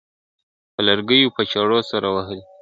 [0.73, 2.41] په لرگیو په چړو سره وهلي..